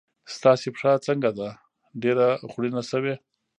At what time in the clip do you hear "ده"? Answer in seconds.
1.37-1.49